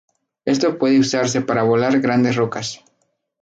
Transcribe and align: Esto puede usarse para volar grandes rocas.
Esto 0.45 0.79
puede 0.79 0.97
usarse 0.97 1.41
para 1.41 1.61
volar 1.61 1.99
grandes 2.01 2.35
rocas. 2.35 2.83